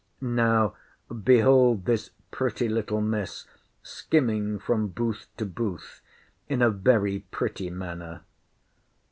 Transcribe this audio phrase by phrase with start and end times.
[0.23, 0.73] Now
[1.25, 3.45] behold this pretty little miss
[3.83, 6.01] skimming from booth to booth,
[6.49, 8.21] in a very pretty manner.